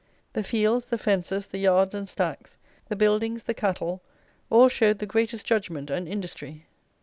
[0.33, 2.57] The fields, the fences, the yards and stacks,
[2.89, 4.01] the buildings, the cattle,
[4.49, 6.65] all showed the greatest judgment and industry.